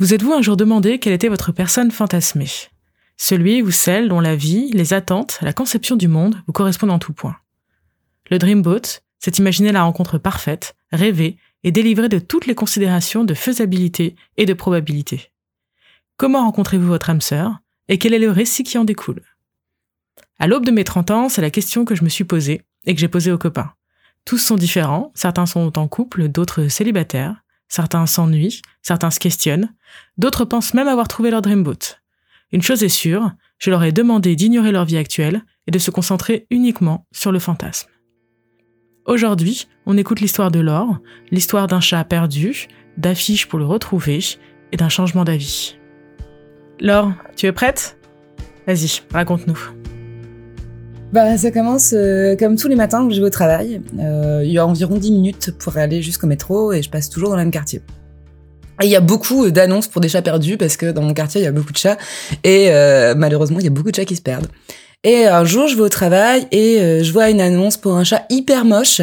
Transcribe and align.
Vous 0.00 0.14
êtes-vous 0.14 0.32
un 0.32 0.42
jour 0.42 0.56
demandé 0.56 1.00
quelle 1.00 1.12
était 1.12 1.26
votre 1.26 1.50
personne 1.50 1.90
fantasmée? 1.90 2.46
Celui 3.16 3.62
ou 3.62 3.72
celle 3.72 4.08
dont 4.08 4.20
la 4.20 4.36
vie, 4.36 4.70
les 4.70 4.92
attentes, 4.92 5.40
la 5.42 5.52
conception 5.52 5.96
du 5.96 6.06
monde 6.06 6.40
vous 6.46 6.52
correspondent 6.52 6.92
en 6.92 7.00
tout 7.00 7.12
point. 7.12 7.36
Le 8.30 8.38
Dreamboat, 8.38 9.00
c'est 9.18 9.38
imaginer 9.38 9.72
la 9.72 9.82
rencontre 9.82 10.16
parfaite, 10.16 10.76
rêver 10.92 11.36
et 11.64 11.72
délivrer 11.72 12.08
de 12.08 12.20
toutes 12.20 12.46
les 12.46 12.54
considérations 12.54 13.24
de 13.24 13.34
faisabilité 13.34 14.14
et 14.36 14.46
de 14.46 14.54
probabilité. 14.54 15.32
Comment 16.16 16.44
rencontrez-vous 16.44 16.86
votre 16.86 17.10
âme 17.10 17.20
sœur 17.20 17.58
et 17.88 17.98
quel 17.98 18.14
est 18.14 18.20
le 18.20 18.30
récit 18.30 18.62
qui 18.62 18.78
en 18.78 18.84
découle? 18.84 19.22
À 20.38 20.46
l'aube 20.46 20.64
de 20.64 20.70
mes 20.70 20.84
30 20.84 21.10
ans, 21.10 21.28
c'est 21.28 21.42
la 21.42 21.50
question 21.50 21.84
que 21.84 21.96
je 21.96 22.04
me 22.04 22.08
suis 22.08 22.22
posée 22.22 22.62
et 22.86 22.94
que 22.94 23.00
j'ai 23.00 23.08
posée 23.08 23.32
aux 23.32 23.38
copains. 23.38 23.72
Tous 24.24 24.38
sont 24.38 24.54
différents, 24.54 25.10
certains 25.16 25.46
sont 25.46 25.76
en 25.76 25.88
couple, 25.88 26.28
d'autres 26.28 26.68
célibataires, 26.68 27.42
certains 27.68 28.06
s'ennuient, 28.06 28.62
certains 28.82 29.10
se 29.10 29.20
questionnent, 29.20 29.74
d'autres 30.16 30.44
pensent 30.44 30.74
même 30.74 30.88
avoir 30.88 31.08
trouvé 31.08 31.30
leur 31.30 31.42
dreamboat. 31.42 31.98
Une 32.52 32.62
chose 32.62 32.82
est 32.82 32.88
sûre, 32.88 33.32
je 33.58 33.70
leur 33.70 33.84
ai 33.84 33.92
demandé 33.92 34.36
d'ignorer 34.36 34.72
leur 34.72 34.84
vie 34.84 34.96
actuelle 34.96 35.42
et 35.66 35.70
de 35.70 35.78
se 35.78 35.90
concentrer 35.90 36.46
uniquement 36.50 37.06
sur 37.12 37.32
le 37.32 37.38
fantasme. 37.38 37.90
Aujourd'hui, 39.04 39.68
on 39.86 39.96
écoute 39.96 40.20
l'histoire 40.20 40.50
de 40.50 40.60
Laure, 40.60 40.98
l'histoire 41.30 41.66
d'un 41.66 41.80
chat 41.80 42.04
perdu, 42.04 42.68
d'affiches 42.96 43.46
pour 43.46 43.58
le 43.58 43.64
retrouver 43.64 44.20
et 44.72 44.76
d'un 44.76 44.88
changement 44.88 45.24
d'avis. 45.24 45.76
Laure, 46.80 47.12
tu 47.36 47.46
es 47.46 47.52
prête? 47.52 47.98
Vas-y, 48.66 49.00
raconte-nous. 49.10 49.77
Bah, 51.12 51.38
ça 51.38 51.50
commence 51.50 51.94
euh, 51.94 52.36
comme 52.36 52.56
tous 52.56 52.68
les 52.68 52.74
matins 52.74 53.08
que 53.08 53.14
je 53.14 53.20
vais 53.20 53.26
au 53.26 53.30
travail. 53.30 53.80
Euh, 53.98 54.42
il 54.44 54.52
y 54.52 54.58
a 54.58 54.66
environ 54.66 54.96
10 54.96 55.10
minutes 55.10 55.52
pour 55.58 55.78
aller 55.78 56.02
jusqu'au 56.02 56.26
métro 56.26 56.72
et 56.72 56.82
je 56.82 56.90
passe 56.90 57.08
toujours 57.08 57.30
dans 57.30 57.36
le 57.36 57.42
même 57.42 57.50
quartier. 57.50 57.80
Et 58.82 58.84
il 58.84 58.90
y 58.90 58.96
a 58.96 59.00
beaucoup 59.00 59.50
d'annonces 59.50 59.88
pour 59.88 60.02
des 60.02 60.08
chats 60.08 60.22
perdus 60.22 60.58
parce 60.58 60.76
que 60.76 60.92
dans 60.92 61.02
mon 61.02 61.14
quartier, 61.14 61.40
il 61.40 61.44
y 61.44 61.48
a 61.48 61.52
beaucoup 61.52 61.72
de 61.72 61.78
chats 61.78 61.96
et 62.44 62.66
euh, 62.68 63.14
malheureusement, 63.16 63.58
il 63.58 63.64
y 63.64 63.68
a 63.68 63.70
beaucoup 63.70 63.90
de 63.90 63.96
chats 63.96 64.04
qui 64.04 64.16
se 64.16 64.22
perdent. 64.22 64.48
Et 65.02 65.24
un 65.26 65.44
jour, 65.44 65.66
je 65.66 65.76
vais 65.76 65.82
au 65.82 65.88
travail 65.88 66.46
et 66.50 67.04
je 67.04 67.12
vois 67.12 67.30
une 67.30 67.40
annonce 67.40 67.76
pour 67.76 67.96
un 67.96 68.02
chat 68.02 68.26
hyper 68.30 68.64
moche 68.64 69.00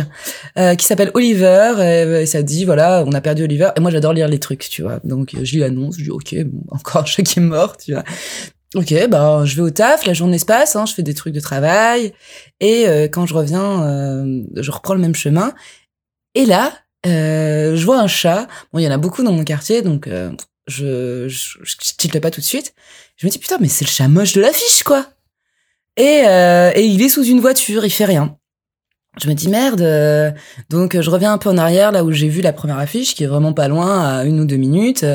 qui 0.78 0.86
s'appelle 0.86 1.09
Oliver. 1.14 2.19
Et, 2.19 2.25
ça 2.25 2.44
dit, 2.44 2.66
voilà, 2.66 3.06
on 3.08 3.14
a 3.14 3.22
perdu 3.22 3.44
Oliver. 3.44 3.69
Et 3.78 3.80
moi, 3.80 3.92
j'adore 3.92 4.12
lire 4.12 4.28
les 4.28 4.40
trucs, 4.40 4.67
tu 4.67 4.81
vois. 4.81 5.00
Donc, 5.06 5.34
je 5.42 5.53
lis 5.53 5.59
l'annonce, 5.59 5.95
je 5.97 6.03
dis, 6.03 6.12
ok, 6.12 6.36
bon, 6.44 6.64
encore 6.72 7.03
un 7.03 7.06
chat 7.06 7.23
qui 7.23 7.40
est 7.40 7.42
mort, 7.42 7.78
tu 7.78 7.94
vois. 7.94 8.03
Ok, 8.76 8.94
bah 9.08 9.44
je 9.45 9.56
vais 9.56 9.62
au 9.62 9.70
taf, 9.70 10.06
la 10.06 10.14
journée 10.14 10.38
se 10.38 10.45
passe, 10.45 10.76
hein, 10.76 10.86
je 10.86 10.94
fais 10.94 11.02
des 11.02 11.14
trucs 11.14 11.34
de 11.34 11.40
travail, 11.40 12.14
et 12.59 12.88
euh, 12.90 13.08
quand 13.08 13.26
je 13.26 13.34
reviens, 13.34 13.84
euh, 13.84 14.44
je 14.58 14.70
reprends 14.70 14.94
le 14.94 15.00
même 15.00 15.16
chemin. 15.16 15.54
Et 16.34 16.45
là, 16.45 16.73
euh, 17.08 17.78
je 17.78 17.86
vois 17.86 18.00
un 18.02 18.08
chat. 18.08 18.48
Bon, 18.73 18.80
il 18.80 18.84
y 18.84 18.88
en 18.88 18.92
a 18.92 18.98
beaucoup 18.98 19.23
dans 19.23 19.31
mon 19.31 19.46
quartier, 19.46 19.81
donc 19.81 20.09
je, 20.68 21.30
je, 21.30 21.59
je, 21.64 22.20
pas 22.20 22.31
tout 22.31 22.42
de 22.42 22.46
suite. 22.46 22.73
Je 23.16 23.26
me 23.26 23.31
dis 23.31 23.40
putain, 23.40 23.58
mais 23.62 23.70
c'est 23.70 23.86
le 23.86 23.90
chat 23.90 24.09
moche 24.09 24.34
de 24.34 24.42
l'affiche, 24.42 24.84
quoi. 24.84 25.08
Et, 25.96 26.23
et 26.26 26.86
il 26.86 27.02
est 27.02 27.09
sous 27.09 27.23
une 27.23 27.40
voiture, 27.40 27.86
il 27.86 27.92
fait 27.92 28.06
rien 28.06 28.38
je 29.22 29.30
me 29.30 29.34
dis 29.34 29.48
merde, 29.48 29.82
euh, 29.82 30.32
donc 30.70 31.00
je 31.00 31.10
reviens 31.10 31.34
un 31.34 31.38
peu 31.38 31.50
en 31.50 31.58
arrière 31.58 31.92
là 31.92 32.04
où 32.04 32.12
j'ai 32.12 32.28
vu 32.28 32.42
la 32.42 32.54
première 32.54 32.80
affiche 32.80 33.16
qui 33.16 33.24
est 33.24 33.28
vraiment 33.28 33.54
pas 33.54 33.68
loin 33.68 34.18
à 34.18 34.26
une 34.26 34.40
ou 34.40 34.46
deux 34.46 34.58
minutes. 34.58 35.06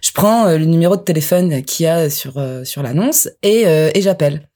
Je 0.00 0.12
prends 0.12 0.46
euh, 0.46 0.58
le 0.58 0.64
numéro 0.64 0.96
de 0.96 1.02
téléphone 1.02 1.62
qu'il 1.62 1.84
y 1.84 1.86
a 1.88 2.10
sur 2.10 2.38
euh, 2.38 2.64
sur 2.64 2.82
l'annonce 2.82 3.28
et 3.42 3.62
et 3.62 4.02
j'appelle. 4.02 4.48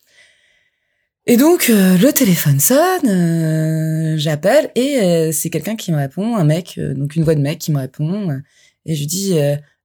Et 1.26 1.36
donc 1.36 1.68
le 1.68 2.10
téléphone 2.10 2.58
sonne, 2.58 4.18
j'appelle 4.18 4.70
et 4.74 5.30
c'est 5.32 5.50
quelqu'un 5.50 5.76
qui 5.76 5.92
me 5.92 5.96
répond, 5.96 6.36
un 6.36 6.44
mec, 6.44 6.80
donc 6.96 7.14
une 7.14 7.22
voix 7.22 7.36
de 7.36 7.40
mec 7.40 7.58
qui 7.58 7.70
me 7.70 7.78
répond 7.78 8.28
et 8.86 8.94
je 8.96 9.04
dis 9.04 9.38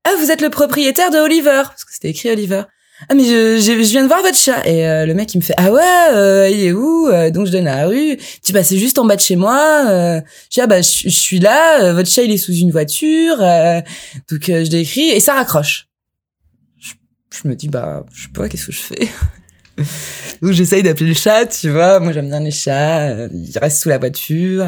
ah 0.04 0.12
vous 0.20 0.32
êtes 0.32 0.42
le 0.42 0.50
propriétaire 0.50 1.12
de 1.12 1.18
Oliver 1.18 1.64
parce 1.66 1.86
que 1.86 1.94
c'était 1.94 2.10
écrit 2.10 2.32
Oliver. 2.32 2.64
Ah 3.09 3.14
mais 3.14 3.26
je, 3.26 3.59
je, 3.59 3.72
viens 3.92 4.02
de 4.03 4.08
voir 4.08 4.22
votre 4.22 4.38
chat. 4.38 4.66
Et 4.67 4.88
euh, 4.88 5.06
le 5.06 5.14
mec 5.14 5.34
il 5.34 5.38
me 5.38 5.44
fait 5.44 5.53
ah 5.58 5.72
ouais 5.72 5.81
euh, 6.14 6.50
il 6.50 6.64
est 6.64 6.72
où 6.72 7.08
euh, 7.08 7.30
donc 7.30 7.45
je 7.45 7.52
donne 7.52 7.66
la 7.66 7.86
rue. 7.86 8.17
Tu 8.44 8.54
bah 8.54 8.64
c'est 8.64 8.77
juste 8.77 8.98
en 8.98 9.05
bas 9.05 9.16
de 9.16 9.21
chez 9.21 9.36
moi 9.36 9.83
je 9.86 10.21
dis 10.52 10.61
ah 10.61 10.67
bah 10.67 10.82
je, 10.82 11.10
suis 11.10 11.39
là 11.39 11.94
votre 11.94 12.10
chat 12.10 12.23
il 12.23 12.32
est 12.32 12.38
sous 12.38 12.54
une 12.54 12.71
voiture 12.71 13.38
donc 13.38 14.42
je 14.48 14.70
décris 14.70 15.10
et 15.10 15.20
ça 15.20 15.36
raccroche. 15.36 15.88
Je, 16.80 16.94
je, 17.44 17.48
me 17.48 17.55
dis 17.55 17.70
bah 17.70 18.04
je 18.14 18.23
sais 18.23 18.30
pas 18.33 18.49
qu'est-ce 18.49 18.67
que 18.67 18.71
je 18.71 18.82
fais? 18.82 19.08
Donc 20.42 20.54
j'essaye 20.54 20.82
d'appeler 20.82 21.10
le 21.10 21.16
chat 21.16 21.45
tu 21.45 21.70
vois. 21.70 22.00
Moi 22.00 22.11
j'aime 22.11 22.30
bien 22.30 22.39
les 22.39 22.50
chats 22.50 23.27
il 23.27 23.58
reste 23.60 23.83
sous 23.83 23.89
la 23.89 24.00
voiture 24.00 24.66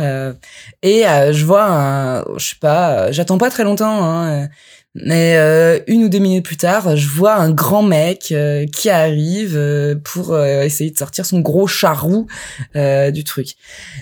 et 0.84 1.02
je 1.04 1.46
vois 1.46 1.66
un 1.66 2.38
je 2.38 2.50
sais 2.50 2.56
pas 2.62 3.12
j'attends 3.12 3.40
pas 3.40 3.50
très 3.50 3.64
longtemps 3.64 4.04
hein, 4.04 4.50
mais 4.96 5.38
euh, 5.38 5.80
une 5.88 6.04
ou 6.04 6.10
deux 6.10 6.18
minutes 6.18 6.46
plus 6.46 6.58
tard, 6.58 6.98
je 6.98 7.08
vois 7.08 7.36
un 7.36 7.52
grand 7.52 7.84
mec 7.84 8.32
euh, 8.32 8.66
qui 8.66 8.90
arrive 8.90 9.56
euh, 9.56 9.96
pour 9.96 10.38
essayer 10.40 10.90
de 10.90 10.98
sortir 10.98 11.26
son 11.26 11.42
gros 11.42 11.68
charrou 11.68 12.28
du 12.74 13.24
truc. 13.24 13.56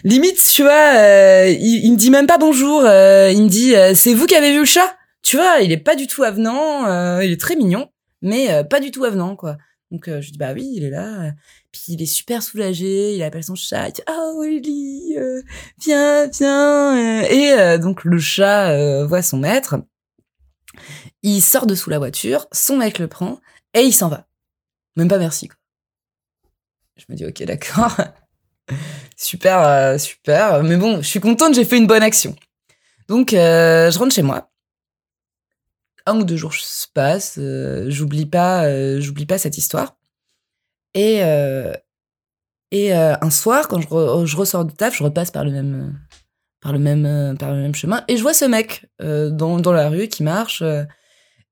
Limite, 0.04 0.42
tu 0.54 0.64
vois, 0.64 1.46
il, 1.48 1.86
il, 1.86 1.92
me 1.92 1.98
dit 1.98 2.10
même 2.10 2.28
pas 2.28 2.38
bonjour. 2.38 2.82
il 2.82 3.44
me 3.44 3.50
dit, 3.50 3.74
c'est 3.96 4.14
vous 4.14 4.26
qui 4.26 4.36
avez 4.36 4.52
vu 4.52 4.60
le 4.60 4.66
chat? 4.66 4.96
Tu 5.24 5.36
vois, 5.36 5.60
il 5.62 5.72
est 5.72 5.78
pas 5.78 5.96
du 5.96 6.08
tout 6.08 6.24
avenant. 6.24 7.20
il 7.20 7.32
est 7.32 7.40
très 7.40 7.56
mignon, 7.56 7.90
mais 8.22 8.64
pas 8.70 8.80
du 8.80 8.92
tout 8.92 9.04
avenant, 9.04 9.36
quoi. 9.36 9.58
Donc 9.92 10.06
je 10.08 10.32
dis 10.32 10.38
bah 10.38 10.52
oui, 10.54 10.70
il 10.76 10.84
est 10.84 10.90
là. 10.90 11.32
Puis 11.72 11.84
il 11.90 12.02
est 12.02 12.06
super 12.06 12.44
soulagé. 12.44 13.16
Il 13.16 13.24
appelle 13.24 13.44
son 13.44 13.56
chat. 13.56 13.90
Il 13.90 13.94
dit 13.94 14.02
ah 14.08 14.32
Willy, 14.40 15.16
viens, 15.82 16.28
viens. 16.28 17.24
Et 17.24 17.78
donc 17.80 18.06
le 18.06 18.20
chat 18.20 19.06
voit 19.06 19.22
son 19.22 19.38
maître 19.38 19.76
il 21.24 21.42
sort 21.42 21.68
de 21.68 21.76
sous 21.76 21.90
la 21.90 22.00
voiture, 22.00 22.48
son 22.52 22.78
mec 22.78 23.00
le 23.00 23.08
prend 23.08 23.40
et 23.74 23.82
il 23.82 23.94
s'en 23.94 24.10
va. 24.10 24.28
Même 24.96 25.08
pas 25.08 25.18
merci. 25.18 25.50
Je 26.96 27.06
me 27.10 27.16
dis 27.16 27.26
ok 27.26 27.44
d'accord, 27.44 27.96
super 29.18 29.62
euh, 29.62 29.98
super, 29.98 30.64
mais 30.64 30.78
bon, 30.78 30.98
je 30.98 31.08
suis 31.08 31.20
contente, 31.20 31.54
j'ai 31.54 31.66
fait 31.66 31.78
une 31.78 31.88
bonne 31.88 32.04
action. 32.04 32.36
Donc 33.08 33.34
euh, 33.34 33.92
je 33.92 34.00
rentre 34.00 34.14
chez 34.14 34.24
moi. 34.24 34.50
Un 36.06 36.20
ou 36.20 36.24
deux 36.24 36.38
jours 36.38 36.54
se 36.54 36.88
passent, 36.88 37.38
euh, 37.38 37.86
j'oublie 37.90 38.26
pas, 38.26 39.00
j'oublie 39.00 39.26
pas 39.26 39.38
cette 39.38 39.58
histoire. 39.58 39.98
Et 40.94 41.22
et 42.72 42.94
un 42.94 43.30
soir, 43.30 43.68
quand 43.68 43.80
je, 43.80 44.26
je, 44.26 44.36
ressors 44.36 44.66
du 44.66 44.74
taf, 44.74 44.98
je 44.98 45.04
repasse 45.04 45.32
par 45.32 45.46
le 45.46 45.52
même 45.52 46.00
par 46.62 46.74
le 46.74 46.80
même 46.80 47.36
par 47.38 47.54
le 47.54 47.62
même 47.62 47.76
chemin 47.76 48.04
et 48.08 48.18
je 48.18 48.22
vois 48.22 48.34
ce 48.34 48.46
mec 48.46 48.86
dans 49.00 49.60
dans 49.60 49.72
la 49.72 49.90
rue 49.90 50.08
qui 50.08 50.24
marche 50.24 50.64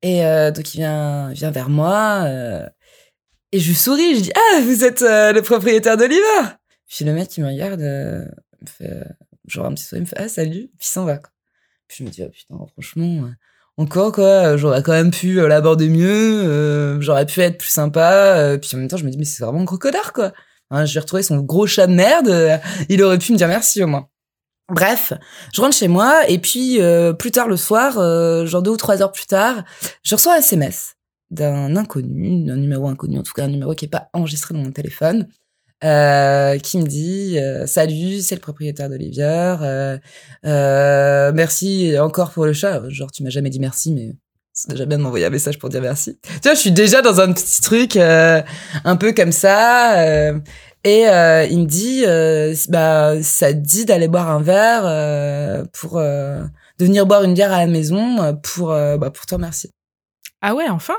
et 0.05 0.23
euh, 0.23 0.51
donc 0.51 0.75
il 0.75 0.77
vient, 0.77 1.31
vient 1.31 1.49
vers 1.49 1.67
moi 1.67 2.23
euh, 2.25 2.63
et 3.51 3.59
je 3.59 3.73
souris. 3.73 4.17
Je 4.17 4.21
dis 4.21 4.31
ah 4.35 4.61
vous 4.61 4.83
êtes 4.83 5.01
euh, 5.01 5.33
le 5.33 5.41
propriétaire 5.41 5.97
d'Oliver. 5.97 6.21
Puis 6.88 7.05
le 7.05 7.13
mec 7.13 7.35
il 7.38 7.43
me 7.43 7.49
regarde, 7.49 7.79
me 7.79 8.67
fait 8.67 9.03
genre 9.47 9.66
un 9.66 9.73
petit 9.73 9.83
sourire, 9.83 10.01
il 10.01 10.01
me 10.01 10.07
fait 10.07 10.19
ah 10.19 10.27
salut, 10.27 10.69
puis 10.77 10.88
s'en 10.88 11.05
va. 11.05 11.19
Puis 11.87 11.97
je 11.99 12.03
me 12.03 12.09
dis 12.09 12.22
oh 12.23 12.29
putain 12.29 12.55
franchement 12.73 13.31
encore 13.77 14.11
quoi, 14.11 14.55
j'aurais 14.57 14.83
quand 14.83 14.91
même 14.91 15.09
pu 15.09 15.35
l'aborder 15.47 15.89
mieux, 15.89 17.01
j'aurais 17.01 17.25
pu 17.25 17.41
être 17.41 17.57
plus 17.57 17.69
sympa. 17.69 18.57
puis 18.61 18.69
en 18.75 18.77
même 18.77 18.87
temps 18.87 18.97
je 18.97 19.05
me 19.05 19.09
dis 19.09 19.17
mais 19.17 19.25
c'est 19.25 19.43
vraiment 19.43 19.61
un 19.61 19.66
gros 19.66 19.79
connard 19.79 20.13
quoi. 20.13 20.33
Hein, 20.69 20.85
J'ai 20.85 20.99
retrouvé 20.99 21.23
son 21.23 21.37
gros 21.37 21.66
chat 21.66 21.87
de 21.87 21.93
merde, 21.93 22.61
il 22.89 23.01
aurait 23.01 23.17
pu 23.17 23.31
me 23.31 23.37
dire 23.37 23.47
merci 23.47 23.83
au 23.83 23.87
moins. 23.87 24.07
Bref, 24.69 25.13
je 25.53 25.61
rentre 25.61 25.75
chez 25.75 25.87
moi 25.87 26.27
et 26.27 26.39
puis 26.39 26.81
euh, 26.81 27.13
plus 27.13 27.29
tard 27.29 27.47
le 27.47 27.55
soir, 27.55 27.99
euh, 27.99 28.47
genre 28.47 28.63
deux 28.63 28.71
ou 28.71 28.77
trois 28.77 29.03
heures 29.03 29.11
plus 29.11 29.27
tard, 29.27 29.63
je 30.01 30.15
reçois 30.15 30.33
un 30.33 30.39
SMS 30.39 30.95
d'un 31.29 31.75
inconnu, 31.75 32.45
d'un 32.45 32.55
numéro 32.55 32.87
inconnu, 32.87 33.19
en 33.19 33.23
tout 33.23 33.33
cas 33.33 33.43
un 33.43 33.49
numéro 33.49 33.75
qui 33.75 33.85
est 33.85 33.89
pas 33.89 34.09
enregistré 34.13 34.55
dans 34.55 34.61
mon 34.61 34.71
téléphone, 34.71 35.27
euh, 35.83 36.57
qui 36.57 36.79
me 36.79 36.87
dit 36.87 37.37
salut, 37.67 38.21
c'est 38.21 38.35
le 38.35 38.41
propriétaire 38.41 38.89
d'Olivier, 38.89 39.55
merci 40.43 41.95
encore 41.99 42.31
pour 42.31 42.45
le 42.47 42.53
chat. 42.53 42.89
Genre 42.89 43.11
tu 43.11 43.21
m'as 43.21 43.29
jamais 43.29 43.51
dit 43.51 43.59
merci, 43.59 43.93
mais 43.93 44.13
c'est 44.51 44.71
déjà 44.71 44.87
bien 44.87 44.97
de 44.97 45.03
m'envoyer 45.03 45.25
un 45.25 45.29
message 45.29 45.59
pour 45.59 45.69
dire 45.69 45.81
merci. 45.81 46.17
Tu 46.23 46.39
vois, 46.43 46.55
je 46.55 46.59
suis 46.59 46.72
déjà 46.72 47.03
dans 47.03 47.22
un 47.22 47.31
petit 47.31 47.61
truc 47.61 47.97
un 47.97 48.95
peu 48.95 49.13
comme 49.13 49.31
ça. 49.31 50.34
Et 50.85 51.09
euh, 51.09 51.47
il 51.49 51.61
me 51.61 51.66
dit, 51.66 52.03
euh, 52.05 52.53
bah, 52.70 53.16
ça 53.23 53.52
te 53.52 53.58
dit 53.58 53.85
d'aller 53.85 54.08
boire 54.08 54.29
un 54.29 54.40
verre 54.40 54.84
euh, 54.85 55.66
pour 55.73 55.99
de 55.99 56.85
venir 56.85 57.08
boire 57.08 57.23
une 57.23 57.34
bière 57.34 57.52
à 57.52 57.58
la 57.58 57.67
maison 57.67 58.37
pour 58.43 58.67
bah, 58.67 59.09
pour 59.09 59.26
te 59.26 59.34
remercier. 59.34 59.72
Ah 60.41 60.53
ouais, 60.53 60.70
enfin. 60.70 60.93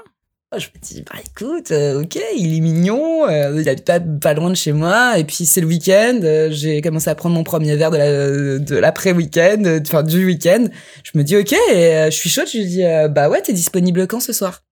Oh, 0.55 0.59
je 0.59 0.67
me 0.75 0.81
dis, 0.81 1.03
bah 1.03 1.19
écoute, 1.25 1.73
ok, 1.73 2.19
il 2.37 2.57
est 2.57 2.61
mignon, 2.61 3.29
il 3.29 3.69
habite 3.69 3.85
pas, 3.85 4.01
pas 4.01 4.33
loin 4.35 4.49
de 4.51 4.55
chez 4.55 4.73
moi, 4.73 5.19
et 5.19 5.25
puis 5.25 5.45
c'est 5.45 5.61
le 5.61 5.67
week-end, 5.67 6.21
j'ai 6.51 6.81
commencé 6.81 7.11
à 7.11 7.17
prendre 7.17 7.35
mon 7.35 7.43
premier 7.43 7.75
verre 7.77 7.91
de 7.91 7.97
la 7.97 8.59
de 8.59 8.77
l'après-week-end, 8.77 9.81
enfin 9.83 10.03
du 10.03 10.25
week-end. 10.25 10.67
Je 11.05 11.19
me 11.19 11.23
dis 11.23 11.37
ok, 11.37 11.53
et 11.73 12.07
je 12.07 12.17
suis 12.17 12.31
chaude, 12.31 12.47
je 12.53 12.59
lui 12.59 12.67
dis 12.67 12.83
bah 13.11 13.29
ouais, 13.29 13.43
t'es 13.43 13.53
disponible 13.53 14.07
quand 14.09 14.21
ce 14.21 14.33
soir? 14.33 14.66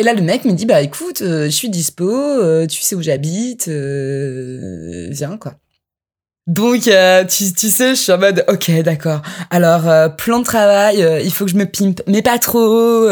Et 0.00 0.02
là, 0.02 0.14
le 0.14 0.22
mec 0.22 0.46
me 0.46 0.52
dit, 0.52 0.64
bah 0.64 0.80
écoute, 0.80 1.20
euh, 1.20 1.44
je 1.44 1.50
suis 1.50 1.68
dispo, 1.68 2.08
euh, 2.08 2.66
tu 2.66 2.80
sais 2.80 2.94
où 2.94 3.02
j'habite, 3.02 3.68
euh, 3.68 5.08
viens, 5.10 5.36
quoi. 5.36 5.56
Donc, 6.46 6.88
euh, 6.88 7.22
tu, 7.26 7.52
tu 7.52 7.68
sais, 7.68 7.90
je 7.90 8.00
suis 8.00 8.10
en 8.10 8.16
mode, 8.16 8.42
ok, 8.48 8.80
d'accord. 8.80 9.20
Alors, 9.50 9.86
euh, 9.90 10.08
plan 10.08 10.38
de 10.38 10.44
travail, 10.44 11.06
il 11.22 11.30
faut 11.30 11.44
que 11.44 11.50
je 11.50 11.56
me 11.56 11.66
pimpe, 11.66 12.00
mais 12.06 12.22
pas 12.22 12.38
trop. 12.38 13.10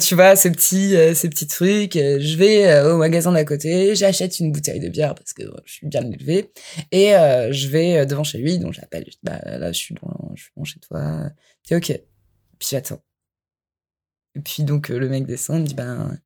Tu 0.00 0.14
vois, 0.14 0.34
ces 0.34 0.50
petits, 0.50 0.96
ces 1.14 1.28
petits 1.28 1.46
trucs. 1.46 1.92
je 1.92 2.36
vais 2.38 2.80
au 2.84 2.96
magasin 2.96 3.30
d'à 3.30 3.44
côté, 3.44 3.94
j'achète 3.94 4.40
une 4.40 4.50
bouteille 4.50 4.80
de 4.80 4.88
bière 4.88 5.14
parce 5.14 5.34
que 5.34 5.42
je 5.66 5.72
suis 5.74 5.86
bien 5.86 6.10
élevée, 6.10 6.52
et 6.90 7.10
je 7.50 7.68
vais 7.68 8.06
devant 8.06 8.24
chez 8.24 8.38
lui. 8.38 8.58
Donc, 8.58 8.72
j'appelle. 8.72 9.04
Bah 9.22 9.38
là, 9.44 9.72
je 9.72 9.78
suis 9.78 9.94
devant, 9.94 10.32
je 10.34 10.44
suis 10.44 10.52
devant 10.56 10.64
chez 10.64 10.80
toi. 10.80 11.28
dis 11.68 11.74
ok. 11.74 12.00
Puis 12.58 12.68
j'attends. 12.70 13.02
Et 14.36 14.40
puis 14.40 14.64
donc 14.64 14.88
le 14.88 15.08
mec 15.08 15.26
descend, 15.26 15.62
me 15.62 15.66
dit 15.66 15.74
ben 15.74 16.18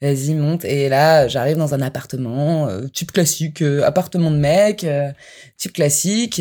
vas-y 0.00 0.34
monte. 0.34 0.64
Et 0.64 0.88
là 0.88 1.28
j'arrive 1.28 1.56
dans 1.56 1.74
un 1.74 1.82
appartement 1.82 2.68
euh, 2.68 2.86
type 2.88 3.12
classique 3.12 3.62
euh, 3.62 3.82
appartement 3.84 4.30
de 4.30 4.36
mec 4.36 4.84
euh, 4.84 5.10
type 5.56 5.72
classique 5.72 6.40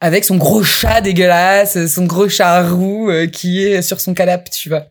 avec 0.00 0.24
son 0.24 0.36
gros 0.36 0.62
chat 0.62 1.00
dégueulasse 1.00 1.86
son 1.86 2.06
gros 2.06 2.28
chat 2.28 2.68
roux 2.68 3.10
qui 3.32 3.62
est 3.64 3.82
sur 3.82 4.00
son 4.00 4.14
canapé 4.14 4.50
tu 4.50 4.68
vois. 4.68 4.86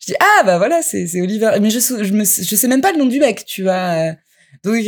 Je 0.00 0.06
dis 0.06 0.16
ah 0.20 0.44
bah 0.44 0.58
voilà 0.58 0.82
c'est 0.82 1.06
c'est 1.06 1.20
Oliver. 1.20 1.52
Mais 1.60 1.70
je 1.70 1.78
je 1.80 2.12
me 2.12 2.24
je 2.24 2.56
sais 2.56 2.68
même 2.68 2.80
pas 2.82 2.92
le 2.92 2.98
nom 2.98 3.06
du 3.06 3.18
mec 3.20 3.44
tu 3.44 3.62
vois. 3.62 4.14
Donc 4.64 4.84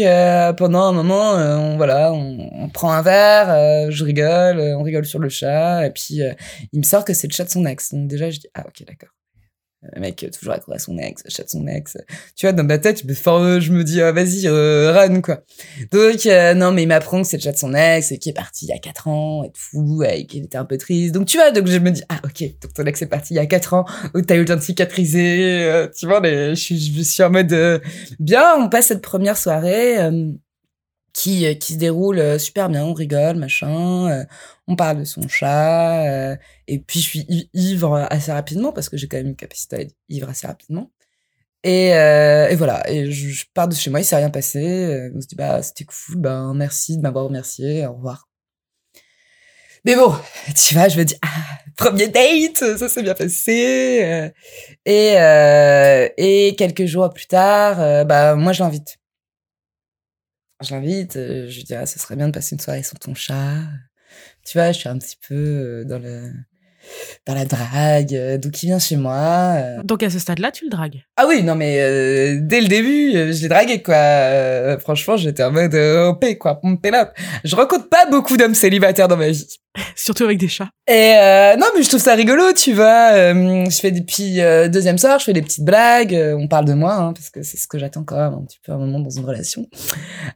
pendant 0.56 0.82
un 0.82 0.92
moment 0.92 1.32
on 1.34 1.76
voilà 1.76 2.12
on, 2.12 2.50
on, 2.52 2.68
prend 2.68 2.92
un 2.92 3.02
verre 3.02 3.90
je 3.90 4.04
rigole 4.04 4.58
on 4.60 4.82
rigole 4.82 5.06
sur 5.06 5.18
le 5.18 5.28
chat. 5.28 5.86
Et 5.86 5.90
puis 5.90 6.20
il 6.72 6.78
me 6.78 6.84
sort 6.84 7.04
que 7.04 7.14
c'est 7.14 7.26
le 7.28 7.32
chat 7.32 7.44
de 7.44 7.50
son 7.50 7.66
ex. 7.66 7.92
Donc 7.92 8.08
déjà 8.08 8.30
je 8.30 8.40
dis 8.40 8.48
ah 8.54 8.64
ok 8.66 8.84
d'accord 8.86 9.10
le 9.94 10.00
mec 10.00 10.24
toujours 10.32 10.54
accro 10.54 10.72
à 10.72 10.78
son 10.78 10.96
ex, 10.98 11.24
chat 11.28 11.48
son 11.48 11.66
ex. 11.66 11.96
Tu 12.36 12.46
vois, 12.46 12.52
dans 12.52 12.62
ma 12.62 12.78
tête, 12.78 13.02
je 13.02 13.06
me, 13.06 13.78
me 13.78 13.82
dis, 13.82 14.00
oh, 14.00 14.12
vas-y, 14.12 14.46
euh, 14.46 14.92
run, 14.92 15.20
quoi. 15.20 15.42
Donc, 15.90 16.24
euh, 16.26 16.54
non, 16.54 16.70
mais 16.70 16.84
il 16.84 16.86
m'apprend 16.86 17.22
que 17.22 17.28
c'est 17.28 17.36
le 17.36 17.42
chat 17.42 17.52
de 17.52 17.58
son 17.58 17.74
ex, 17.74 18.12
qui 18.20 18.30
est 18.30 18.34
parti 18.34 18.66
il 18.66 18.68
y 18.68 18.72
a 18.72 18.78
4 18.78 19.08
ans, 19.08 19.42
et 19.44 19.50
tout, 19.50 20.02
et 20.04 20.26
qu'il 20.26 20.44
était 20.44 20.58
un 20.58 20.64
peu 20.64 20.78
triste. 20.78 21.12
Donc, 21.14 21.26
tu 21.26 21.36
vois, 21.36 21.50
donc 21.50 21.66
je 21.66 21.78
me 21.78 21.90
dis, 21.90 22.02
ah, 22.08 22.20
ok, 22.24 22.42
donc 22.60 22.74
ton 22.74 22.84
ex 22.84 23.02
est 23.02 23.06
parti 23.06 23.34
il 23.34 23.38
y 23.38 23.40
a 23.40 23.46
4 23.46 23.74
ans, 23.74 23.84
t'as 24.26 24.36
eu 24.36 24.40
le 24.40 24.44
temps 24.44 24.56
de 24.56 24.60
cicatriser, 24.60 25.64
euh, 25.64 25.88
tu 25.96 26.06
vois, 26.06 26.20
je, 26.22 26.54
suis, 26.54 26.78
je 26.78 27.02
suis 27.02 27.22
en 27.22 27.30
mode, 27.30 27.82
bien, 28.20 28.54
on 28.58 28.68
passe 28.68 28.86
cette 28.86 29.02
première 29.02 29.36
soirée, 29.36 29.96
qui, 31.12 31.46
euh, 31.46 31.54
qui 31.54 31.74
se 31.74 31.78
déroule 31.78 32.18
euh, 32.18 32.38
super 32.38 32.68
bien, 32.68 32.84
on 32.84 32.94
rigole, 32.94 33.36
machin, 33.36 34.10
euh, 34.10 34.24
on 34.66 34.76
parle 34.76 35.00
de 35.00 35.04
son 35.04 35.28
chat, 35.28 36.36
et 36.68 36.78
puis 36.78 37.00
je 37.00 37.08
suis 37.08 37.48
ivre 37.52 38.06
assez 38.10 38.32
rapidement, 38.32 38.72
parce 38.72 38.88
que 38.88 38.96
j'ai 38.96 39.08
quand 39.08 39.18
même 39.18 39.28
une 39.28 39.36
capacité 39.36 39.76
à 39.76 39.80
être 39.80 39.94
ivre 40.08 40.28
assez 40.28 40.46
rapidement. 40.46 40.90
Et, 41.64 41.88
et 41.90 42.56
voilà, 42.56 42.88
et 42.90 43.10
je, 43.10 43.44
pars 43.54 43.68
de 43.68 43.74
chez 43.74 43.90
moi, 43.90 44.00
il 44.00 44.04
s'est 44.04 44.16
rien 44.16 44.30
passé, 44.30 45.10
on 45.14 45.20
se 45.20 45.26
dit, 45.26 45.36
bah 45.36 45.62
c'était 45.62 45.84
cool, 45.84 46.16
ben 46.16 46.54
merci 46.54 46.96
de 46.96 47.02
m'avoir 47.02 47.26
remercié, 47.26 47.86
au 47.86 47.94
revoir. 47.94 48.28
Mais 49.84 49.96
bon, 49.96 50.14
tu 50.56 50.74
vois, 50.74 50.88
je 50.88 50.98
me 50.98 51.04
dis, 51.04 51.16
ah, 51.22 51.28
premier 51.76 52.08
date, 52.08 52.78
ça 52.78 52.88
s'est 52.88 53.02
bien 53.02 53.14
passé. 53.14 54.32
Et, 54.86 55.14
et 56.16 56.54
quelques 56.56 56.86
jours 56.86 57.10
plus 57.10 57.26
tard, 57.26 58.06
bah 58.06 58.34
moi 58.36 58.52
je 58.52 58.62
l'invite 58.62 59.01
je 60.62 60.74
l'invite, 60.74 61.16
euh, 61.16 61.48
je 61.48 61.56
lui 61.56 61.64
dis, 61.64 61.74
ah, 61.74 61.86
ce 61.86 61.98
serait 61.98 62.16
bien 62.16 62.28
de 62.28 62.32
passer 62.32 62.54
une 62.54 62.60
soirée 62.60 62.82
sur 62.82 62.98
ton 62.98 63.14
chat. 63.14 63.54
Tu 64.44 64.58
vois, 64.58 64.72
je 64.72 64.78
suis 64.78 64.88
un 64.88 64.98
petit 64.98 65.16
peu 65.28 65.34
euh, 65.34 65.84
dans 65.84 65.98
le 65.98 66.30
dans 67.26 67.34
la 67.34 67.44
drague, 67.44 68.12
euh, 68.12 68.38
donc 68.38 68.60
il 68.62 68.66
vient 68.66 68.80
chez 68.80 68.96
moi. 68.96 69.56
Donc 69.84 70.02
à 70.02 70.10
ce 70.10 70.18
stade-là, 70.18 70.50
tu 70.50 70.64
le 70.64 70.70
dragues 70.70 71.04
Ah 71.16 71.26
oui, 71.28 71.44
non 71.44 71.54
mais 71.54 71.76
dès 72.40 72.60
le 72.60 72.66
début, 72.66 73.12
je 73.12 73.42
l'ai 73.42 73.48
dragué 73.48 73.82
quoi. 73.82 74.78
franchement, 74.80 75.16
j'étais 75.16 75.44
en 75.44 75.52
mode 75.52 75.74
oh, 75.74 76.14
paix 76.14 76.36
quoi, 76.36 76.60
pompe 76.60 76.84
up. 76.86 77.10
Je 77.44 77.54
rencontre 77.54 77.88
pas 77.88 78.06
beaucoup 78.06 78.36
d'hommes 78.36 78.54
célibataires 78.54 79.08
dans 79.08 79.16
ma 79.16 79.28
vie. 79.30 79.46
Surtout 79.96 80.24
avec 80.24 80.38
des 80.38 80.48
chats. 80.48 80.68
Et 80.86 81.14
euh, 81.16 81.56
non, 81.56 81.66
mais 81.74 81.82
je 81.82 81.88
trouve 81.88 82.00
ça 82.00 82.14
rigolo, 82.14 82.52
tu 82.52 82.74
vois. 82.74 83.12
Euh, 83.12 83.64
je 83.64 83.80
fais 83.80 83.90
depuis 83.90 84.40
euh, 84.40 84.68
deuxième 84.68 84.98
soir, 84.98 85.18
je 85.18 85.24
fais 85.24 85.32
des 85.32 85.40
petites 85.40 85.64
blagues. 85.64 86.14
Euh, 86.14 86.36
on 86.36 86.46
parle 86.46 86.66
de 86.66 86.74
moi, 86.74 86.94
hein, 86.94 87.12
parce 87.14 87.30
que 87.30 87.42
c'est 87.42 87.56
ce 87.56 87.66
que 87.66 87.78
j'attends 87.78 88.04
quand 88.04 88.16
même 88.16 88.34
un 88.34 88.44
petit 88.44 88.58
peu 88.64 88.72
un 88.72 88.78
moment 88.78 89.00
dans 89.00 89.10
une 89.10 89.24
relation. 89.24 89.66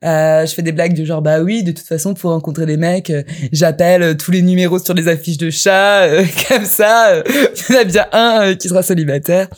je 0.03 0.53
fais 0.55 0.62
des 0.62 0.73
blagues 0.73 0.94
du 0.94 1.05
genre, 1.05 1.21
bah 1.21 1.41
oui, 1.41 1.62
de 1.62 1.73
toute 1.73 1.87
façon, 1.87 2.15
pour 2.15 2.31
rencontrer 2.31 2.65
des 2.65 2.79
mecs, 2.79 3.12
j'appelle 3.53 4.17
tous 4.17 4.31
les 4.31 4.43
numéros 4.43 4.79
sur 4.79 4.94
les 4.94 5.09
affiches 5.09 5.38
de 5.38 5.50
chats, 5.50 6.09
comme 6.49 6.65
ça. 6.65 7.23
Il 7.27 7.75
y 7.75 7.77
en 7.77 7.81
a 7.81 7.85
bien 7.85 8.06
un 8.12 8.55
qui 8.55 8.69
sera 8.69 8.83
célibataire. 8.83 9.49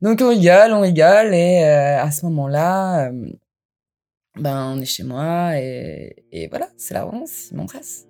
Donc 0.00 0.20
on 0.22 0.28
rigole, 0.28 0.72
on 0.72 0.80
rigole, 0.80 1.34
et 1.34 1.62
à 1.64 2.10
ce 2.10 2.24
moment-là, 2.26 3.10
ben 4.36 4.72
on 4.74 4.80
est 4.80 4.86
chez 4.86 5.02
moi, 5.02 5.58
et, 5.58 6.14
et 6.30 6.48
voilà, 6.48 6.68
c'est 6.78 6.94
la 6.94 7.02
romance, 7.02 7.48
il 7.50 7.56
m'embrasse. 7.56 8.07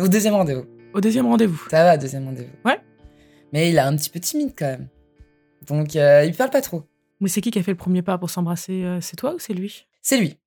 Au 0.00 0.08
deuxième 0.08 0.34
rendez-vous. 0.34 0.64
Au 0.94 1.00
deuxième 1.00 1.26
rendez-vous. 1.26 1.60
Ça 1.70 1.84
va, 1.84 1.96
deuxième 1.98 2.24
rendez-vous. 2.24 2.52
Ouais. 2.64 2.78
Mais 3.52 3.70
il 3.70 3.76
est 3.76 3.80
un 3.80 3.94
petit 3.96 4.08
peu 4.08 4.18
timide 4.18 4.52
quand 4.56 4.66
même. 4.66 4.88
Donc 5.66 5.94
euh, 5.94 6.24
il 6.24 6.34
parle 6.34 6.50
pas 6.50 6.62
trop. 6.62 6.84
Mais 7.20 7.28
c'est 7.28 7.40
qui 7.40 7.50
qui 7.50 7.58
a 7.58 7.62
fait 7.62 7.72
le 7.72 7.76
premier 7.76 8.00
pas 8.00 8.16
pour 8.16 8.30
s'embrasser 8.30 8.82
euh, 8.82 9.00
C'est 9.00 9.16
toi 9.16 9.34
ou 9.34 9.38
c'est 9.38 9.52
lui? 9.52 9.86
C'est 10.00 10.16
lui. 10.16 10.38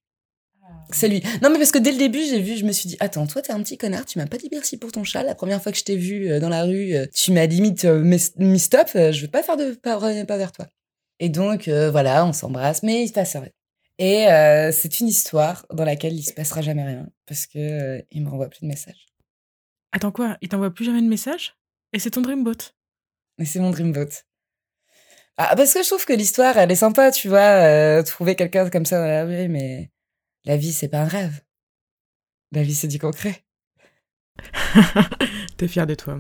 C'est 0.92 1.08
lui. 1.08 1.22
Non, 1.42 1.52
mais 1.52 1.60
parce 1.60 1.72
que 1.72 1.78
dès 1.78 1.92
le 1.92 1.98
début, 1.98 2.24
j'ai 2.28 2.40
vu, 2.40 2.58
je 2.58 2.66
me 2.66 2.72
suis 2.72 2.90
dit, 2.90 2.98
attends, 3.00 3.28
toi, 3.28 3.42
t'es 3.42 3.54
un 3.54 3.62
petit 3.62 3.78
connard, 3.78 4.06
tu 4.06 4.18
m'as 4.18 4.26
pas 4.26 4.38
dit 4.38 4.50
merci 4.52 4.78
pour 4.78 4.92
ton 4.92 5.04
chat. 5.04 5.22
La 5.22 5.36
première 5.36 5.62
fois 5.62 5.72
que 5.72 5.78
je 5.78 5.84
t'ai 5.84 5.96
vu 5.96 6.30
euh, 6.30 6.40
dans 6.40 6.50
la 6.50 6.64
rue, 6.64 6.96
tu 7.14 7.32
m'as 7.32 7.46
limite 7.46 7.86
mis 7.86 8.60
stop, 8.60 8.88
je 8.96 9.22
veux 9.22 9.28
pas 9.28 9.44
faire 9.44 9.58
de 9.58 9.74
pas, 9.74 10.00
pas 10.00 10.38
vers 10.38 10.52
toi. 10.52 10.66
Et 11.20 11.30
donc, 11.30 11.70
voilà, 11.70 12.26
on 12.26 12.34
s'embrasse, 12.34 12.82
mais 12.82 13.04
il 13.04 13.08
se 13.08 13.14
passe 13.14 13.36
rien. 13.36 13.50
Et 14.00 14.26
c'est 14.72 15.00
une 15.00 15.08
histoire 15.08 15.66
dans 15.72 15.86
laquelle 15.86 16.14
il 16.14 16.24
se 16.24 16.34
passera 16.34 16.62
jamais 16.62 16.84
rien, 16.84 17.08
parce 17.28 17.46
que 17.46 18.04
il 18.12 18.24
me 18.24 18.30
renvoie 18.30 18.50
plus 18.50 18.62
de 18.62 18.68
messages. 18.68 19.06
Attends 19.94 20.12
quoi? 20.12 20.38
Il 20.42 20.50
t'envoie 20.50 20.74
plus 20.74 20.86
jamais 20.86 21.02
de 21.02 21.08
message 21.08 21.56
Et 21.94 22.00
c'est 22.00 22.10
ton 22.10 22.22
dreamboat 22.22 22.74
Et 23.38 23.46
c'est 23.46 23.60
mon 23.60 23.70
dreamboat. 23.70 24.10
Ah, 25.38 25.56
parce 25.56 25.74
que 25.74 25.84
je 25.84 25.88
trouve 25.88 26.06
que 26.06 26.14
l'histoire, 26.14 26.58
elle 26.58 26.72
est 26.72 26.76
sympa, 26.76 27.12
tu 27.12 27.30
vois. 27.30 27.40
Euh, 27.40 28.04
trouver 28.04 28.36
quelqu'un 28.36 28.70
comme 28.70 28.86
ça 28.86 29.00
dans 29.00 29.08
la 29.08 29.26
vie, 29.26 29.48
mais 29.48 29.92
la 30.46 30.58
vie, 30.58 30.74
c'est 30.74 30.90
pas 30.90 31.00
un 31.00 31.08
rêve. 31.08 31.42
La 32.52 32.64
vie, 32.64 32.76
c'est 32.76 32.88
du 32.88 33.00
concret. 33.00 33.44
T'es 35.58 35.68
fier 35.68 35.88
de 35.88 35.96
toi. 35.96 36.20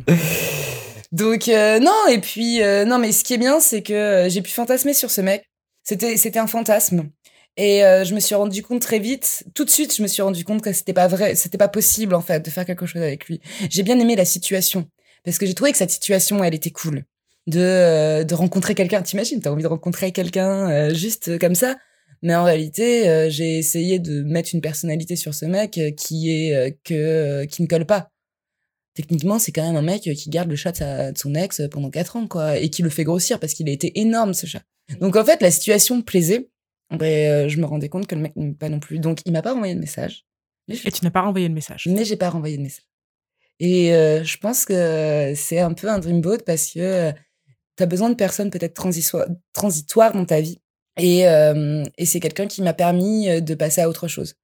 Donc, 1.11 1.47
euh, 1.47 1.79
non, 1.79 2.07
et 2.09 2.19
puis, 2.19 2.63
euh, 2.63 2.85
non, 2.85 2.97
mais 2.99 3.11
ce 3.11 3.23
qui 3.23 3.33
est 3.33 3.37
bien, 3.37 3.59
c'est 3.59 3.83
que 3.83 4.27
j'ai 4.29 4.41
pu 4.41 4.51
fantasmer 4.51 4.93
sur 4.93 5.11
ce 5.11 5.21
mec. 5.21 5.47
C'était, 5.83 6.17
c'était 6.17 6.39
un 6.39 6.47
fantasme. 6.47 7.09
Et 7.55 7.83
euh, 7.83 8.03
je 8.03 8.15
me 8.15 8.19
suis 8.19 8.33
rendu 8.33 8.63
compte 8.63 8.81
très 8.81 8.99
vite, 8.99 9.43
tout 9.53 9.63
de 9.63 9.69
suite, 9.69 9.95
je 9.95 10.01
me 10.01 10.07
suis 10.07 10.23
rendu 10.23 10.43
compte 10.43 10.61
que 10.61 10.73
c'était 10.73 10.93
pas 10.93 11.07
vrai, 11.07 11.35
c'était 11.35 11.59
pas 11.59 11.67
possible 11.67 12.15
en 12.15 12.21
fait 12.21 12.43
de 12.43 12.49
faire 12.49 12.65
quelque 12.65 12.87
chose 12.87 13.01
avec 13.01 13.27
lui. 13.27 13.41
J'ai 13.69 13.83
bien 13.83 13.99
aimé 13.99 14.15
la 14.15 14.25
situation 14.25 14.87
parce 15.23 15.37
que 15.37 15.45
j'ai 15.45 15.53
trouvé 15.53 15.71
que 15.71 15.77
cette 15.77 15.91
situation, 15.91 16.43
elle 16.43 16.55
était 16.55 16.71
cool. 16.71 17.03
De 17.45 17.59
euh, 17.59 18.23
de 18.23 18.33
rencontrer 18.35 18.73
quelqu'un, 18.73 19.01
t'imagines, 19.01 19.39
t'as 19.39 19.51
envie 19.51 19.63
de 19.63 19.67
rencontrer 19.67 20.11
quelqu'un 20.11 20.69
euh, 20.71 20.93
juste 20.93 21.37
comme 21.39 21.55
ça. 21.55 21.75
Mais 22.21 22.33
en 22.35 22.45
réalité, 22.45 23.27
j'ai 23.29 23.57
essayé 23.57 23.99
de 23.99 24.23
mettre 24.23 24.51
une 24.53 24.61
personnalité 24.61 25.17
sur 25.17 25.33
ce 25.33 25.45
mec 25.45 25.77
qui 25.97 26.31
est 26.31 26.77
que 26.85 27.43
qui 27.43 27.61
ne 27.61 27.67
colle 27.67 27.85
pas. 27.85 28.11
Techniquement, 28.93 29.39
c'est 29.39 29.51
quand 29.51 29.63
même 29.63 29.75
un 29.75 29.81
mec 29.81 30.03
qui 30.03 30.29
garde 30.29 30.49
le 30.49 30.55
chat 30.55 30.71
de, 30.71 31.11
de 31.11 31.17
son 31.17 31.35
ex 31.35 31.61
pendant 31.69 31.89
quatre 31.89 32.15
ans, 32.15 32.25
quoi, 32.27 32.57
et 32.57 32.69
qui 32.69 32.81
le 32.81 32.89
fait 32.89 33.03
grossir 33.03 33.41
parce 33.41 33.53
qu'il 33.53 33.67
a 33.67 33.73
été 33.73 33.99
énorme 33.99 34.33
ce 34.33 34.45
chat. 34.45 34.61
Donc 35.01 35.17
en 35.17 35.25
fait, 35.25 35.41
la 35.41 35.51
situation 35.51 36.01
plaisait 36.01 36.47
ben, 36.95 37.47
je 37.47 37.59
me 37.59 37.65
rendais 37.65 37.89
compte 37.89 38.07
que 38.07 38.15
le 38.15 38.21
mec 38.21 38.35
n'aimait 38.35 38.53
pas 38.53 38.69
non 38.69 38.79
plus. 38.79 38.99
Donc, 38.99 39.19
il 39.25 39.31
m'a 39.31 39.41
pas 39.41 39.53
envoyé 39.53 39.75
de 39.75 39.79
message. 39.79 40.25
Et 40.69 40.91
tu 40.91 41.03
n'as 41.03 41.11
pas 41.11 41.21
renvoyé 41.21 41.49
de 41.49 41.53
message. 41.53 41.87
Mais 41.87 42.05
j'ai 42.05 42.15
pas 42.15 42.29
renvoyé 42.29 42.57
de 42.57 42.61
message. 42.61 42.85
Et 43.59 43.93
euh, 43.93 44.23
je 44.23 44.37
pense 44.37 44.65
que 44.65 45.33
c'est 45.35 45.59
un 45.59 45.73
peu 45.73 45.89
un 45.89 45.99
dreamboat 45.99 46.39
parce 46.45 46.71
que 46.71 46.79
euh, 46.79 47.11
tu 47.77 47.83
as 47.83 47.85
besoin 47.85 48.09
de 48.09 48.15
personnes 48.15 48.49
peut-être 48.49 48.73
transitoires 49.53 50.13
dans 50.13 50.25
ta 50.25 50.41
vie. 50.41 50.59
Et, 50.97 51.21
et 51.21 52.05
c'est 52.05 52.19
quelqu'un 52.19 52.45
qui 52.45 52.61
m'a 52.61 52.73
permis 52.73 53.41
de 53.41 53.55
passer 53.55 53.81
à 53.81 53.89
autre 53.89 54.07
chose. 54.07 54.35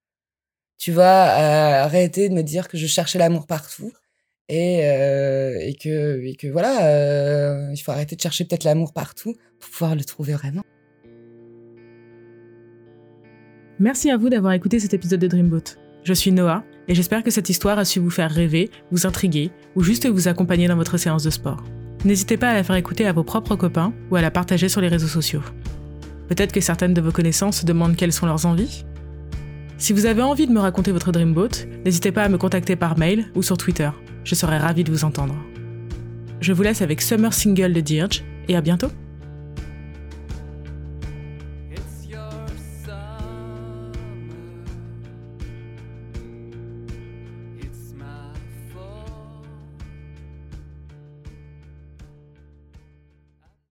Tu 0.80 0.92
vois, 0.92 1.06
arrêter 1.06 2.28
de 2.28 2.34
me 2.34 2.42
dire 2.42 2.68
que 2.68 2.76
je 2.76 2.88
cherchais 2.88 3.20
l'amour 3.20 3.46
partout 3.46 3.94
et, 4.48 4.80
et, 4.80 5.76
que, 5.80 6.26
et 6.26 6.36
que 6.36 6.48
voilà, 6.48 7.72
il 7.72 7.78
faut 7.78 7.92
arrêter 7.92 8.16
de 8.16 8.22
chercher 8.22 8.46
peut-être 8.46 8.64
l'amour 8.64 8.94
partout 8.94 9.36
pour 9.60 9.70
pouvoir 9.70 9.96
le 9.96 10.04
trouver 10.04 10.34
vraiment. 10.34 10.64
Merci 13.82 14.12
à 14.12 14.18
vous 14.18 14.28
d'avoir 14.28 14.52
écouté 14.52 14.78
cet 14.78 14.94
épisode 14.94 15.22
de 15.22 15.28
Dreamboat. 15.28 15.78
Je 16.04 16.14
suis 16.14 16.34
Noah 16.34 16.66
et 16.90 16.96
j'espère 16.96 17.24
que 17.24 17.32
cette 17.32 17.48
histoire 17.48 17.80
a 17.80 17.86
su 17.86 18.02
vous 18.02 18.10
faire 18.10 18.30
rêver, 18.30 18.70
vous 18.92 19.08
intriguer 19.08 19.52
ou 19.74 19.84
juste 19.84 20.06
vous 20.06 20.28
accompagner 20.28 20.68
dans 20.68 20.76
votre 20.76 20.98
séance 20.98 21.24
de 21.24 21.30
sport. 21.30 21.64
N'hésitez 22.04 22.36
pas 22.36 22.50
à 22.50 22.54
la 22.54 22.66
faire 22.66 22.76
écouter 22.76 23.08
à 23.08 23.14
vos 23.14 23.24
propres 23.24 23.56
copains 23.56 23.94
ou 24.12 24.18
à 24.18 24.22
la 24.22 24.32
partager 24.32 24.68
sur 24.68 24.82
les 24.82 24.90
réseaux 24.90 25.08
sociaux. 25.08 25.44
Peut-être 26.28 26.52
que 26.52 26.60
certaines 26.60 26.94
de 26.94 27.00
vos 27.00 27.14
connaissances 27.14 27.62
se 27.62 27.66
demandent 27.66 27.96
quelles 27.96 28.12
sont 28.12 28.26
leurs 28.26 28.46
envies 28.46 28.84
Si 29.78 29.94
vous 29.94 30.06
avez 30.06 30.24
envie 30.24 30.46
de 30.46 30.52
me 30.52 30.60
raconter 30.60 30.92
votre 30.92 31.14
Dreamboat, 31.14 31.66
n'hésitez 31.86 32.12
pas 32.12 32.24
à 32.24 32.30
me 32.30 32.38
contacter 32.38 32.76
par 32.76 32.98
mail 32.98 33.32
ou 33.34 33.42
sur 33.44 33.56
Twitter. 33.56 33.92
Je 34.26 34.36
serai 34.36 34.58
ravie 34.58 34.84
de 34.84 34.92
vous 34.92 35.06
entendre. 35.06 35.38
Je 36.42 36.52
vous 36.52 36.64
laisse 36.64 36.82
avec 36.82 37.02
Summer 37.02 37.34
Single 37.34 37.72
de 37.72 37.80
Dirge 37.80 38.26
et 38.50 38.58
à 38.58 38.62
bientôt 38.62 38.90